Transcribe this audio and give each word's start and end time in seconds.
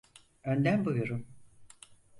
Önden 0.43 0.85
buyurun. 0.85 1.25